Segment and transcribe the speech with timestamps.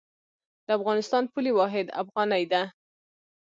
[0.65, 2.61] د افغانستان پولي واحد افغانۍ ده